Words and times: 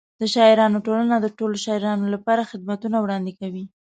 د 0.21 0.23
شاعرانو 0.33 0.77
ټولنه 0.85 1.15
د 1.19 1.27
ټولو 1.37 1.55
شاعرانو 1.65 2.05
لپاره 2.15 2.47
خدمتونه 2.51 2.97
وړاندې 2.99 3.31
کوي. 3.39 3.63